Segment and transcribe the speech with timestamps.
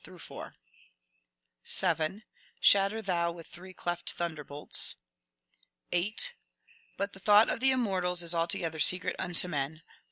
[1.63, 2.13] 7.
[2.23, 2.23] ^^
[2.59, 4.95] Shatter thou with three cleft thunderbolts!
[5.43, 6.33] *' 8.
[6.35, 6.37] ^^
[6.97, 9.83] But the thought of the immortals is altogether secret unto men."